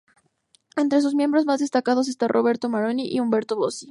[0.77, 3.87] Entre sus miembros más destacados están Roberto Maroni y Umberto Bossi.